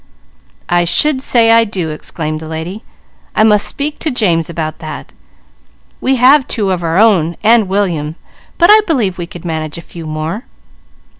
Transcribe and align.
"I 0.67 0.83
should 0.83 1.21
say 1.21 1.51
I 1.51 1.63
do!" 1.63 1.91
exclaimed 1.91 2.39
the 2.39 2.47
lady. 2.47 2.83
"I 3.35 3.43
must 3.43 3.67
speak 3.67 3.99
to 3.99 4.09
James 4.09 4.49
about 4.49 4.79
that. 4.79 5.13
We 6.01 6.15
have 6.15 6.47
two 6.47 6.71
of 6.71 6.81
our 6.81 6.97
own, 6.97 7.37
and 7.43 7.67
William, 7.69 8.15
but 8.57 8.71
I 8.71 8.81
believe 8.87 9.19
we 9.19 9.27
could 9.27 9.45
manage 9.45 9.77
a 9.77 9.81
few 9.81 10.07
more." 10.07 10.45